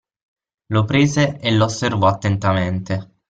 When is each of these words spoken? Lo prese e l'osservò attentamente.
Lo 0.69 0.83
prese 0.83 1.37
e 1.39 1.51
l'osservò 1.51 2.07
attentamente. 2.07 3.11